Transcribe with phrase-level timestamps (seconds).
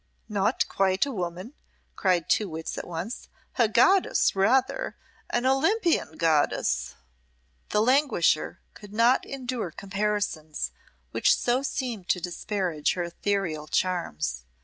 [0.29, 1.53] "Not quite a woman,"
[1.95, 3.29] cried two wits at once.
[3.59, 4.95] "A goddess rather
[5.29, 6.95] an Olympian goddess."
[7.69, 10.71] The languisher could not endure comparisons
[11.11, 14.41] which so seemed to disparage her ethereal charms.